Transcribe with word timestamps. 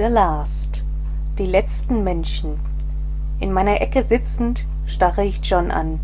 The 0.00 0.06
Last. 0.06 0.82
Die 1.36 1.44
letzten 1.44 2.02
Menschen. 2.04 2.58
In 3.38 3.52
meiner 3.52 3.82
Ecke 3.82 4.02
sitzend, 4.02 4.66
starre 4.86 5.26
ich 5.26 5.40
John 5.42 5.70
an. 5.70 6.00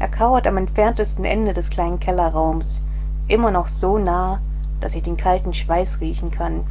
Er 0.00 0.08
kauert 0.08 0.48
am 0.48 0.56
entferntesten 0.56 1.24
Ende 1.24 1.54
des 1.54 1.70
kleinen 1.70 2.00
Kellerraums, 2.00 2.82
immer 3.28 3.52
noch 3.52 3.68
so 3.68 3.98
nah, 3.98 4.40
dass 4.80 4.96
ich 4.96 5.04
den 5.04 5.16
kalten 5.16 5.54
Schweiß 5.54 6.00
riechen 6.00 6.32
kann. 6.32 6.64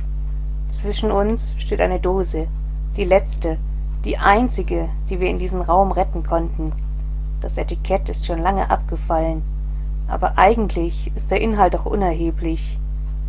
Zwischen 0.70 1.12
uns 1.12 1.56
steht 1.60 1.80
eine 1.80 2.02
Dose, 2.02 2.50
die 2.98 3.06
letzte, 3.06 3.58
die 4.04 4.18
einzige, 4.18 4.90
die 5.10 5.22
wir 5.22 5.30
in 5.30 5.40
diesem 5.40 5.62
Raum 5.62 5.94
retten 5.94 6.26
konnten. 6.26 6.74
Das 7.40 7.58
Etikett 7.58 8.10
ist 8.10 8.26
schon 8.26 8.40
lange 8.40 8.70
abgefallen, 8.70 9.44
aber 10.10 10.38
eigentlich 10.38 11.10
ist 11.16 11.32
der 11.32 11.40
Inhalt 11.40 11.74
auch 11.74 11.86
unerheblich. 11.86 12.78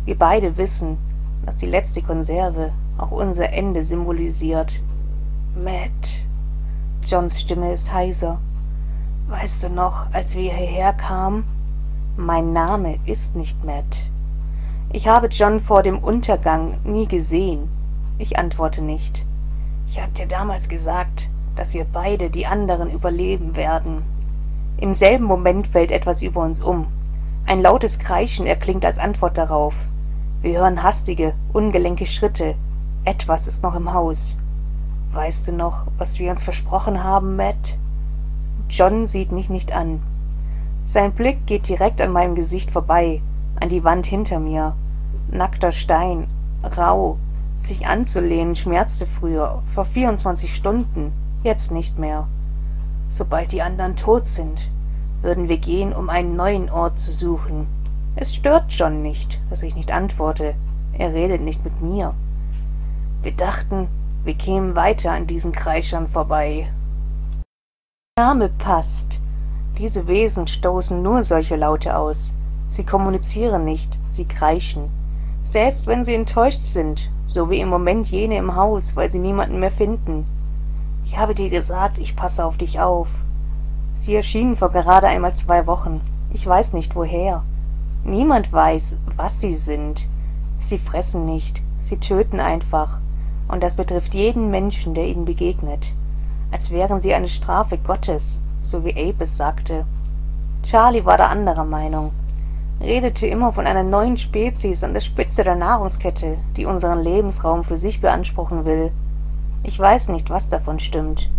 Wir 0.03 0.17
beide 0.17 0.57
wissen, 0.57 0.97
dass 1.45 1.55
die 1.55 1.65
letzte 1.65 2.01
Konserve 2.01 2.73
auch 2.97 3.11
unser 3.11 3.51
Ende 3.51 3.85
symbolisiert. 3.85 4.81
Matt. 5.55 6.21
Johns 7.05 7.39
Stimme 7.39 7.73
ist 7.73 7.93
heiser. 7.93 8.39
Weißt 9.27 9.63
du 9.63 9.69
noch, 9.69 10.11
als 10.13 10.35
wir 10.35 10.53
hierher 10.53 10.93
kamen? 10.93 11.43
Mein 12.17 12.53
Name 12.53 12.99
ist 13.05 13.35
nicht 13.35 13.63
Matt. 13.63 14.09
Ich 14.91 15.07
habe 15.07 15.27
John 15.27 15.59
vor 15.59 15.83
dem 15.83 15.99
Untergang 15.99 16.77
nie 16.83 17.07
gesehen. 17.07 17.69
Ich 18.17 18.37
antworte 18.37 18.81
nicht. 18.81 19.25
Ich 19.87 20.01
hab 20.01 20.13
dir 20.13 20.27
damals 20.27 20.69
gesagt, 20.69 21.29
dass 21.55 21.73
wir 21.73 21.85
beide 21.85 22.29
die 22.29 22.45
anderen 22.45 22.91
überleben 22.91 23.55
werden. 23.55 24.03
Im 24.77 24.93
selben 24.93 25.25
Moment 25.25 25.67
fällt 25.67 25.91
etwas 25.91 26.21
über 26.21 26.41
uns 26.41 26.61
um. 26.61 26.87
Ein 27.45 27.61
lautes 27.61 27.99
Kreischen 27.99 28.45
erklingt 28.45 28.85
als 28.85 28.97
Antwort 28.97 29.37
darauf. 29.37 29.75
Wir 30.41 30.59
hören 30.59 30.83
hastige, 30.83 31.33
ungelenke 31.53 32.05
Schritte, 32.05 32.55
etwas 33.05 33.47
ist 33.47 33.63
noch 33.63 33.75
im 33.75 33.93
Haus. 33.93 34.39
Weißt 35.13 35.47
du 35.47 35.53
noch, 35.53 35.85
was 35.97 36.19
wir 36.19 36.31
uns 36.31 36.43
versprochen 36.43 37.03
haben, 37.03 37.35
Matt? 37.35 37.77
John 38.69 39.07
sieht 39.07 39.31
mich 39.31 39.49
nicht 39.49 39.71
an. 39.71 40.01
Sein 40.83 41.13
Blick 41.13 41.45
geht 41.45 41.69
direkt 41.69 42.01
an 42.01 42.11
meinem 42.11 42.35
Gesicht 42.35 42.71
vorbei, 42.71 43.21
an 43.59 43.69
die 43.69 43.83
Wand 43.83 44.07
hinter 44.07 44.39
mir. 44.39 44.75
Nackter 45.29 45.71
Stein, 45.71 46.27
rau, 46.75 47.17
sich 47.57 47.87
anzulehnen 47.87 48.55
schmerzte 48.55 49.05
früher, 49.05 49.61
vor 49.73 49.85
24 49.85 50.53
Stunden, 50.53 51.13
jetzt 51.43 51.71
nicht 51.71 51.97
mehr. 51.97 52.27
Sobald 53.07 53.51
die 53.51 53.61
anderen 53.61 53.95
tot 53.95 54.25
sind, 54.25 54.69
würden 55.21 55.47
wir 55.47 55.57
gehen, 55.57 55.93
um 55.93 56.09
einen 56.09 56.35
neuen 56.35 56.69
Ort 56.69 56.99
zu 56.99 57.11
suchen. 57.11 57.67
Es 58.15 58.33
stört 58.33 58.65
John 58.69 59.01
nicht, 59.01 59.39
dass 59.49 59.63
ich 59.63 59.75
nicht 59.75 59.91
antworte. 59.91 60.55
Er 60.93 61.13
redet 61.13 61.41
nicht 61.41 61.63
mit 61.63 61.81
mir. 61.81 62.13
Wir 63.25 63.31
dachten, 63.31 63.87
wir 64.23 64.35
kämen 64.35 64.75
weiter 64.75 65.11
an 65.11 65.25
diesen 65.25 65.51
Kreischern 65.51 66.07
vorbei. 66.07 66.67
Der 68.15 68.25
Name 68.25 68.49
passt. 68.49 69.19
Diese 69.79 70.05
Wesen 70.05 70.45
stoßen 70.45 71.01
nur 71.01 71.23
solche 71.23 71.55
Laute 71.55 71.97
aus. 71.97 72.33
Sie 72.67 72.83
kommunizieren 72.83 73.65
nicht, 73.65 73.97
sie 74.09 74.25
kreischen. 74.25 74.91
Selbst 75.43 75.87
wenn 75.87 76.05
sie 76.05 76.13
enttäuscht 76.13 76.67
sind, 76.67 77.09
so 77.25 77.49
wie 77.49 77.61
im 77.61 77.67
Moment 77.67 78.11
jene 78.11 78.37
im 78.37 78.55
Haus, 78.55 78.95
weil 78.95 79.09
sie 79.09 79.17
niemanden 79.17 79.59
mehr 79.59 79.71
finden. 79.71 80.27
Ich 81.03 81.17
habe 81.17 81.33
dir 81.33 81.49
gesagt, 81.49 81.97
ich 81.97 82.15
passe 82.15 82.45
auf 82.45 82.57
dich 82.57 82.79
auf. 82.79 83.07
Sie 83.95 84.13
erschienen 84.13 84.55
vor 84.55 84.69
gerade 84.69 85.07
einmal 85.07 85.33
zwei 85.33 85.65
Wochen. 85.65 85.99
Ich 86.31 86.45
weiß 86.45 86.73
nicht 86.73 86.95
woher. 86.95 87.41
Niemand 88.03 88.53
weiß, 88.53 88.97
was 89.15 89.41
sie 89.41 89.55
sind. 89.55 90.07
Sie 90.59 90.77
fressen 90.77 91.25
nicht, 91.25 91.63
sie 91.79 91.97
töten 91.97 92.39
einfach 92.39 92.99
und 93.47 93.63
das 93.63 93.75
betrifft 93.75 94.13
jeden 94.13 94.49
Menschen, 94.49 94.93
der 94.93 95.07
ihnen 95.07 95.25
begegnet, 95.25 95.93
als 96.51 96.71
wären 96.71 97.01
sie 97.01 97.13
eine 97.13 97.27
Strafe 97.27 97.77
Gottes, 97.77 98.43
so 98.59 98.83
wie 98.83 98.91
Abe 98.91 99.23
es 99.23 99.37
sagte. 99.37 99.85
Charlie 100.63 101.05
war 101.05 101.17
da 101.17 101.27
anderer 101.27 101.65
Meinung, 101.65 102.11
redete 102.81 103.27
immer 103.27 103.53
von 103.53 103.67
einer 103.67 103.83
neuen 103.83 104.17
Spezies 104.17 104.83
an 104.83 104.93
der 104.93 105.01
Spitze 105.01 105.43
der 105.43 105.55
Nahrungskette, 105.55 106.37
die 106.57 106.65
unseren 106.65 107.03
Lebensraum 107.03 107.63
für 107.63 107.77
sich 107.77 108.01
beanspruchen 108.01 108.65
will. 108.65 108.91
Ich 109.63 109.79
weiß 109.79 110.09
nicht, 110.09 110.29
was 110.29 110.49
davon 110.49 110.79
stimmt, 110.79 111.29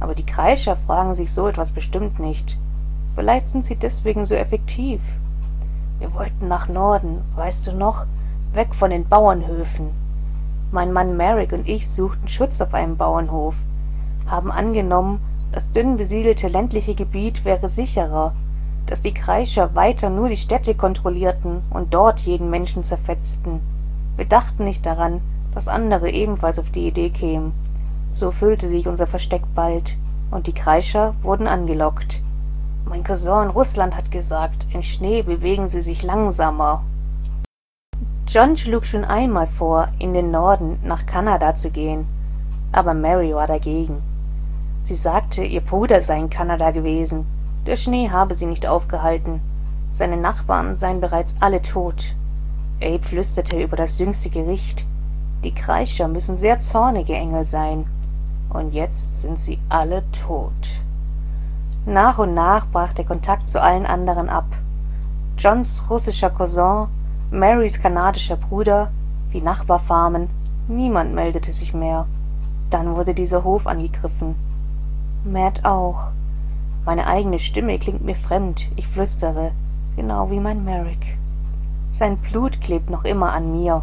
aber 0.00 0.14
die 0.14 0.26
Kreischer 0.26 0.76
fragen 0.86 1.14
sich 1.14 1.32
so 1.32 1.48
etwas 1.48 1.70
bestimmt 1.70 2.18
nicht. 2.18 2.58
Vielleicht 3.14 3.46
sind 3.46 3.64
sie 3.64 3.76
deswegen 3.76 4.24
so 4.24 4.34
effektiv. 4.34 5.00
Wir 5.98 6.12
wollten 6.14 6.48
nach 6.48 6.68
Norden, 6.68 7.22
weißt 7.36 7.66
du 7.68 7.72
noch, 7.72 8.06
weg 8.52 8.74
von 8.74 8.90
den 8.90 9.06
Bauernhöfen, 9.08 9.90
mein 10.72 10.92
Mann 10.92 11.16
Merrick 11.16 11.52
und 11.52 11.68
ich 11.68 11.88
suchten 11.88 12.28
Schutz 12.28 12.60
auf 12.60 12.72
einem 12.72 12.96
Bauernhof, 12.96 13.54
haben 14.26 14.50
angenommen, 14.50 15.20
das 15.52 15.70
dünn 15.70 15.96
besiedelte 15.96 16.48
ländliche 16.48 16.94
Gebiet 16.94 17.44
wäre 17.44 17.68
sicherer, 17.68 18.32
dass 18.86 19.02
die 19.02 19.12
Kreischer 19.12 19.74
weiter 19.74 20.08
nur 20.08 20.28
die 20.28 20.36
Städte 20.36 20.74
kontrollierten 20.74 21.62
und 21.70 21.92
dort 21.92 22.20
jeden 22.20 22.48
Menschen 22.48 22.84
zerfetzten. 22.84 23.60
Wir 24.16 24.24
dachten 24.24 24.64
nicht 24.64 24.86
daran, 24.86 25.20
dass 25.54 25.68
andere 25.68 26.10
ebenfalls 26.10 26.58
auf 26.58 26.70
die 26.70 26.88
Idee 26.88 27.10
kämen. 27.10 27.52
So 28.08 28.30
füllte 28.30 28.68
sich 28.68 28.88
unser 28.88 29.06
Versteck 29.06 29.42
bald, 29.54 29.96
und 30.30 30.46
die 30.46 30.54
Kreischer 30.54 31.14
wurden 31.22 31.46
angelockt. 31.46 32.22
Mein 32.86 33.04
Cousin 33.04 33.44
in 33.44 33.50
Russland 33.50 33.94
hat 33.94 34.10
gesagt, 34.10 34.66
im 34.72 34.82
Schnee 34.82 35.22
bewegen 35.22 35.68
sie 35.68 35.82
sich 35.82 36.02
langsamer 36.02 36.82
John 38.32 38.56
schlug 38.56 38.86
schon 38.86 39.04
einmal 39.04 39.46
vor, 39.46 39.88
in 39.98 40.14
den 40.14 40.30
Norden 40.30 40.78
nach 40.82 41.04
Kanada 41.04 41.54
zu 41.54 41.70
gehen, 41.70 42.06
aber 42.72 42.94
Mary 42.94 43.34
war 43.34 43.46
dagegen. 43.46 44.02
Sie 44.80 44.94
sagte, 44.94 45.44
ihr 45.44 45.60
Bruder 45.60 46.00
sei 46.00 46.18
in 46.18 46.30
Kanada 46.30 46.70
gewesen, 46.70 47.26
der 47.66 47.76
Schnee 47.76 48.08
habe 48.08 48.34
sie 48.34 48.46
nicht 48.46 48.66
aufgehalten, 48.66 49.42
seine 49.90 50.16
Nachbarn 50.16 50.74
seien 50.74 50.98
bereits 50.98 51.36
alle 51.40 51.60
tot. 51.60 52.16
Abe 52.80 53.02
flüsterte 53.02 53.62
über 53.62 53.76
das 53.76 53.98
jüngste 53.98 54.30
Gericht, 54.30 54.86
die 55.44 55.54
Kreischer 55.54 56.08
müssen 56.08 56.38
sehr 56.38 56.58
zornige 56.58 57.12
Engel 57.12 57.44
sein, 57.44 57.84
und 58.48 58.72
jetzt 58.72 59.20
sind 59.20 59.38
sie 59.38 59.58
alle 59.68 60.04
tot. 60.24 60.80
Nach 61.84 62.16
und 62.16 62.32
nach 62.32 62.66
brach 62.66 62.94
der 62.94 63.04
Kontakt 63.04 63.50
zu 63.50 63.60
allen 63.60 63.84
anderen 63.84 64.30
ab. 64.30 64.46
Johns 65.36 65.82
russischer 65.90 66.30
Cousin 66.30 66.88
Marys 67.32 67.80
kanadischer 67.80 68.36
Bruder, 68.36 68.90
die 69.32 69.40
Nachbarfarmen, 69.40 70.28
niemand 70.68 71.14
meldete 71.14 71.50
sich 71.54 71.72
mehr. 71.72 72.04
Dann 72.68 72.94
wurde 72.94 73.14
dieser 73.14 73.42
Hof 73.42 73.66
angegriffen. 73.66 74.34
Matt 75.24 75.64
auch. 75.64 76.08
Meine 76.84 77.06
eigene 77.06 77.38
Stimme 77.38 77.78
klingt 77.78 78.04
mir 78.04 78.16
fremd, 78.16 78.70
ich 78.76 78.86
flüstere, 78.86 79.52
genau 79.96 80.30
wie 80.30 80.40
mein 80.40 80.62
Merrick. 80.62 81.16
Sein 81.90 82.18
Blut 82.18 82.60
klebt 82.60 82.90
noch 82.90 83.04
immer 83.06 83.32
an 83.32 83.50
mir. 83.50 83.82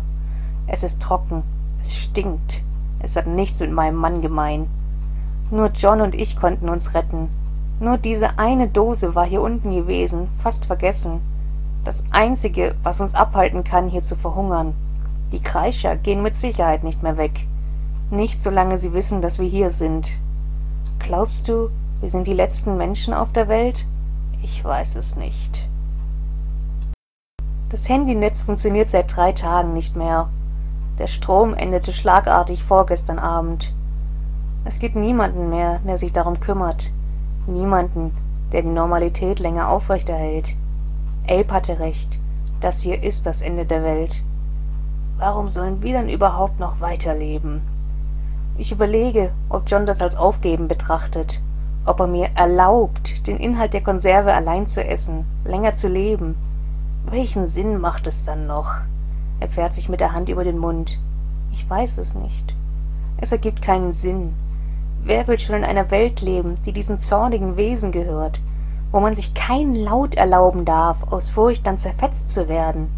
Es 0.68 0.84
ist 0.84 1.02
trocken, 1.02 1.42
es 1.80 1.98
stinkt, 1.98 2.62
es 3.00 3.16
hat 3.16 3.26
nichts 3.26 3.62
mit 3.62 3.72
meinem 3.72 3.96
Mann 3.96 4.22
gemein. 4.22 4.68
Nur 5.50 5.72
John 5.72 6.02
und 6.02 6.14
ich 6.14 6.40
konnten 6.40 6.70
uns 6.70 6.94
retten. 6.94 7.30
Nur 7.80 7.98
diese 7.98 8.38
eine 8.38 8.68
Dose 8.68 9.16
war 9.16 9.26
hier 9.26 9.42
unten 9.42 9.74
gewesen, 9.74 10.28
fast 10.38 10.68
vergessen 10.68 11.20
das 11.84 12.03
Einzige, 12.12 12.75
was 12.84 13.00
uns 13.00 13.16
abhalten 13.16 13.63
kann, 13.63 13.90
hier 13.90 14.03
zu 14.03 14.16
verhungern. 14.16 14.73
Die 15.31 15.41
Kreischer 15.41 15.95
gehen 15.95 16.22
mit 16.22 16.35
Sicherheit 16.35 16.84
nicht 16.84 17.03
mehr 17.03 17.17
weg. 17.17 17.47
Nicht 18.09 18.41
solange 18.41 18.78
sie 18.78 18.94
wissen, 18.94 19.22
dass 19.22 19.40
wir 19.40 19.47
hier 19.47 19.72
sind. 19.72 20.09
Glaubst 21.00 21.47
du, 21.47 21.69
wir 22.01 22.09
sind 22.09 22.28
die 22.28 22.34
letzten 22.34 22.78
Menschen 22.78 23.13
auf 23.13 23.31
der 23.31 23.47
Welt? 23.47 23.85
Ich 24.41 24.63
weiß 24.63 24.95
es 24.95 25.16
nicht. 25.16 25.68
Das 27.69 27.88
Handynetz 27.88 28.41
funktioniert 28.41 28.89
seit 28.89 29.16
drei 29.16 29.31
Tagen 29.31 29.73
nicht 29.73 29.95
mehr. 29.95 30.29
Der 30.97 31.07
Strom 31.07 31.53
endete 31.53 31.94
schlagartig 31.94 32.63
vorgestern 32.63 33.19
Abend. 33.19 33.74
Es 34.65 34.80
gibt 34.80 34.95
niemanden 34.95 35.50
mehr, 35.50 35.80
der 35.86 35.98
sich 35.98 36.12
darum 36.12 36.39
kümmert. 36.39 36.92
Niemanden, 37.48 38.15
der 38.51 38.63
die 38.63 38.69
Normalität 38.69 39.39
länger 39.39 39.69
aufrechterhält. 39.69 40.56
Abe 41.27 41.54
hatte 41.54 41.80
recht. 41.80 42.19
Das 42.62 42.81
hier 42.81 43.04
ist 43.04 43.25
das 43.25 43.42
Ende 43.42 43.66
der 43.66 43.83
Welt. 43.83 44.24
Warum 45.18 45.50
sollen 45.50 45.81
wir 45.81 45.94
denn 45.94 46.10
überhaupt 46.10 46.60
noch 46.60 46.80
weiterleben? 46.80 47.62
Ich 48.57 48.71
überlege, 48.71 49.31
ob 49.50 49.63
John 49.68 49.86
das 49.86 50.01
als 50.01 50.16
Aufgeben 50.16 50.68
betrachtet, 50.68 51.42
ob 51.86 52.00
er 52.01 52.07
mir 52.07 52.30
erlaubt, 52.36 53.25
den 53.27 53.38
Inhalt 53.38 53.74
der 53.74 53.81
Konserve 53.81 54.33
allein 54.33 54.68
zu 54.68 54.83
essen, 54.83 55.25
länger 55.45 55.74
zu 55.74 55.88
leben. 55.88 56.36
Welchen 57.10 57.48
Sinn 57.48 57.80
macht 57.80 58.07
es 58.07 58.25
dann 58.25 58.48
noch? 58.48 58.75
Er 59.39 59.48
fährt 59.48 59.74
sich 59.74 59.88
mit 59.88 60.01
der 60.01 60.12
Hand 60.12 60.30
über 60.30 60.44
den 60.44 60.57
Mund. 60.57 61.00
Ich 61.51 61.69
weiß 61.69 61.98
es 61.98 62.16
nicht. 62.16 62.54
Es 63.18 63.31
ergibt 63.31 63.62
keinen 63.62 63.94
Sinn. 63.94 64.33
Wer 65.04 65.27
will 65.27 65.39
schon 65.39 65.56
in 65.56 65.63
einer 65.63 65.89
Welt 65.92 66.21
leben, 66.21 66.56
die 66.66 66.74
diesen 66.74 67.00
zornigen 67.00 67.56
Wesen 67.56 67.92
gehört, 67.92 68.42
wo 68.91 69.00
man 69.00 69.15
sich 69.15 69.33
keinen 69.33 69.75
Laut 69.75 70.15
erlauben 70.15 70.65
darf, 70.65 70.97
aus 71.12 71.31
Furcht 71.31 71.65
dann 71.68 71.77
zerfetzt 71.77 72.33
zu 72.33 72.47
werden. 72.47 72.89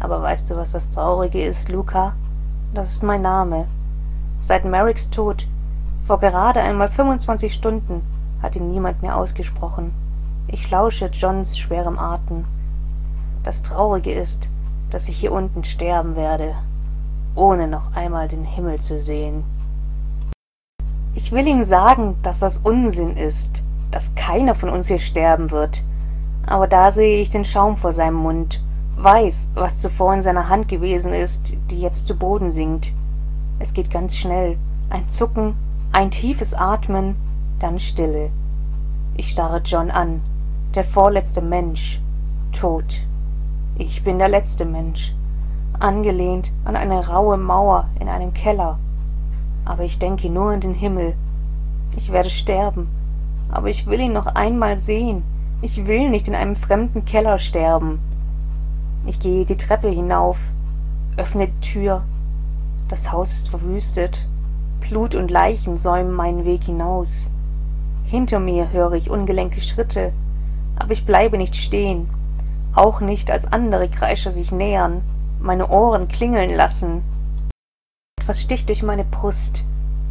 Aber 0.00 0.20
weißt 0.22 0.50
du, 0.50 0.56
was 0.56 0.72
das 0.72 0.90
Traurige 0.90 1.42
ist, 1.44 1.68
Luca? 1.68 2.14
das 2.74 2.90
ist 2.90 3.02
mein 3.02 3.22
Name. 3.22 3.66
Seit 4.40 4.64
Merricks 4.64 5.10
Tod, 5.10 5.46
vor 6.06 6.18
gerade 6.20 6.60
einmal 6.60 6.88
25 6.88 7.52
Stunden, 7.52 8.02
hat 8.42 8.56
ihn 8.56 8.70
niemand 8.70 9.02
mehr 9.02 9.16
ausgesprochen. 9.16 9.92
Ich 10.48 10.70
lausche 10.70 11.06
Johns 11.06 11.58
schwerem 11.58 11.98
Atem. 11.98 12.44
Das 13.44 13.62
Traurige 13.62 14.12
ist, 14.12 14.48
dass 14.90 15.08
ich 15.08 15.18
hier 15.18 15.32
unten 15.32 15.64
sterben 15.64 16.16
werde, 16.16 16.54
ohne 17.34 17.68
noch 17.68 17.94
einmal 17.94 18.28
den 18.28 18.44
Himmel 18.44 18.80
zu 18.80 18.98
sehen. 18.98 19.44
Ich 21.14 21.30
will 21.30 21.46
ihm 21.46 21.62
sagen, 21.62 22.16
dass 22.22 22.40
das 22.40 22.58
Unsinn 22.58 23.16
ist, 23.16 23.62
dass 23.92 24.16
keiner 24.16 24.56
von 24.56 24.68
uns 24.68 24.88
hier 24.88 24.98
sterben 24.98 25.52
wird. 25.52 25.84
Aber 26.44 26.66
da 26.66 26.90
sehe 26.90 27.22
ich 27.22 27.30
den 27.30 27.44
Schaum 27.44 27.76
vor 27.76 27.92
seinem 27.92 28.16
Mund, 28.16 28.60
weiß, 28.96 29.50
was 29.54 29.78
zuvor 29.78 30.12
in 30.14 30.22
seiner 30.22 30.48
Hand 30.48 30.66
gewesen 30.66 31.12
ist, 31.12 31.54
die 31.70 31.80
jetzt 31.80 32.06
zu 32.06 32.16
Boden 32.16 32.50
sinkt. 32.50 32.92
Es 33.60 33.72
geht 33.72 33.92
ganz 33.92 34.16
schnell. 34.16 34.58
Ein 34.90 35.08
Zucken, 35.08 35.54
ein 35.92 36.10
tiefes 36.10 36.52
Atmen, 36.52 37.14
dann 37.60 37.78
Stille. 37.78 38.30
Ich 39.14 39.30
starre 39.30 39.60
John 39.64 39.90
an. 39.90 40.20
Der 40.74 40.84
vorletzte 40.84 41.42
Mensch. 41.42 42.00
Tot. 42.50 43.06
Ich 43.76 44.04
bin 44.04 44.18
der 44.18 44.28
letzte 44.28 44.64
Mensch, 44.64 45.14
angelehnt 45.78 46.52
an 46.64 46.76
eine 46.76 47.08
raue 47.08 47.36
Mauer 47.36 47.88
in 47.98 48.08
einem 48.08 48.34
Keller. 48.34 48.78
Aber 49.64 49.84
ich 49.84 49.98
denke 49.98 50.28
nur 50.28 50.50
an 50.50 50.60
den 50.60 50.74
Himmel. 50.74 51.14
Ich 51.96 52.12
werde 52.12 52.30
sterben, 52.30 52.88
aber 53.50 53.68
ich 53.68 53.86
will 53.86 54.00
ihn 54.00 54.12
noch 54.12 54.26
einmal 54.26 54.78
sehen. 54.78 55.22
Ich 55.60 55.86
will 55.86 56.10
nicht 56.10 56.28
in 56.28 56.34
einem 56.34 56.56
fremden 56.56 57.04
Keller 57.04 57.38
sterben. 57.38 58.00
Ich 59.06 59.20
gehe 59.20 59.44
die 59.44 59.56
Treppe 59.56 59.88
hinauf, 59.88 60.38
öffne 61.16 61.48
die 61.48 61.60
Tür. 61.60 62.02
Das 62.88 63.12
Haus 63.12 63.32
ist 63.32 63.48
verwüstet. 63.48 64.26
Blut 64.80 65.14
und 65.14 65.30
Leichen 65.30 65.78
säumen 65.78 66.12
meinen 66.12 66.44
Weg 66.44 66.64
hinaus. 66.64 67.30
Hinter 68.04 68.40
mir 68.40 68.72
höre 68.72 68.92
ich 68.92 69.10
ungelenke 69.10 69.60
Schritte, 69.60 70.12
aber 70.76 70.92
ich 70.92 71.06
bleibe 71.06 71.38
nicht 71.38 71.56
stehen 71.56 72.08
auch 72.74 73.00
nicht 73.00 73.30
als 73.30 73.52
andere 73.52 73.88
Kreischer 73.88 74.32
sich 74.32 74.50
nähern, 74.50 75.02
meine 75.40 75.68
Ohren 75.68 76.08
klingeln 76.08 76.50
lassen. 76.50 77.02
Etwas 78.18 78.40
sticht 78.40 78.68
durch 78.68 78.82
meine 78.82 79.04
Brust. 79.04 79.62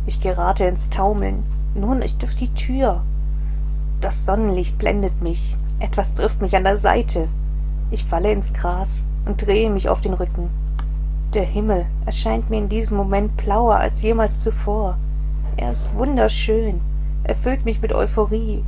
Ich 0.06 0.22
gerate 0.22 0.66
ins 0.66 0.90
Taumeln, 0.90 1.44
nur 1.74 1.96
nicht 1.96 2.22
durch 2.22 2.36
die 2.36 2.54
Tür. 2.54 3.02
Das 4.02 4.26
Sonnenlicht 4.26 4.78
blendet 4.78 5.22
mich, 5.22 5.56
etwas 5.80 6.14
trifft 6.14 6.42
mich 6.42 6.56
an 6.56 6.64
der 6.64 6.78
Seite. 6.78 7.28
Ich 7.92 8.04
falle 8.04 8.32
ins 8.32 8.54
Gras 8.54 9.06
und 9.26 9.46
drehe 9.46 9.70
mich 9.70 9.88
auf 9.88 10.02
den 10.02 10.14
Rücken. 10.14 10.50
Der 11.34 11.44
Himmel 11.44 11.86
erscheint 12.06 12.50
mir 12.50 12.58
in 12.58 12.68
diesem 12.68 12.98
Moment 12.98 13.38
blauer 13.38 13.76
als 13.76 14.02
jemals 14.02 14.42
zuvor. 14.42 14.98
Er 15.56 15.72
ist 15.72 15.96
wunderschön, 15.96 16.82
erfüllt 17.24 17.64
mich 17.64 17.82
mit 17.82 17.94
Euphorie 17.94 18.64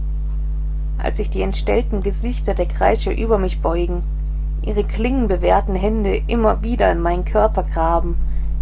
als 0.98 1.18
sich 1.18 1.30
die 1.30 1.42
entstellten 1.42 2.02
Gesichter 2.02 2.54
der 2.54 2.66
Kreischer 2.66 3.16
über 3.16 3.38
mich 3.38 3.62
beugen, 3.62 4.04
ihre 4.62 4.84
klingenbewehrten 4.84 5.76
Hände 5.76 6.22
immer 6.28 6.64
wieder 6.64 6.92
in 6.92 7.02
meinen 7.02 7.26
Körper 7.26 7.64
graben, 7.64 8.16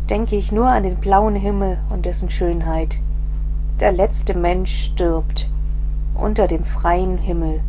denke 0.09 0.35
ich 0.35 0.51
nur 0.51 0.67
an 0.67 0.83
den 0.83 0.95
blauen 0.95 1.35
Himmel 1.35 1.77
und 1.89 2.05
dessen 2.05 2.29
Schönheit. 2.29 2.97
Der 3.79 3.91
letzte 3.91 4.35
Mensch 4.35 4.85
stirbt 4.85 5.49
unter 6.15 6.47
dem 6.47 6.65
freien 6.65 7.17
Himmel. 7.17 7.61